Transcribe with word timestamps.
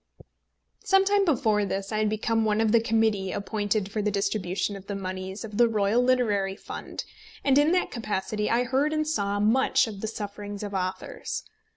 Sometime 0.83 1.25
before 1.25 1.63
this 1.63 1.91
I 1.91 1.99
had 1.99 2.09
become 2.09 2.43
one 2.43 2.59
of 2.59 2.71
the 2.71 2.81
Committee 2.81 3.31
appointed 3.31 3.91
for 3.91 4.01
the 4.01 4.09
distribution 4.09 4.75
of 4.75 4.87
the 4.87 4.95
moneys 4.95 5.43
of 5.45 5.57
the 5.57 5.67
Royal 5.67 6.01
Literary 6.03 6.55
Fund, 6.55 7.03
and 7.43 7.55
in 7.55 7.71
that 7.73 7.91
capacity 7.91 8.49
I 8.49 8.63
heard 8.63 8.93
and 8.93 9.07
saw 9.07 9.39
much 9.39 9.85
of 9.85 10.01
the 10.01 10.07
sufferings 10.07 10.63
of 10.63 10.73
authors. 10.73 11.43